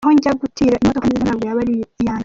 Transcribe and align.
Naho 0.03 0.11
najya 0.13 0.33
gutira 0.41 0.81
imodoka 0.83 1.05
nziza 1.07 1.23
ntabwo 1.25 1.43
yaba 1.47 1.61
ari 1.63 1.73
iyanjya. 1.99 2.19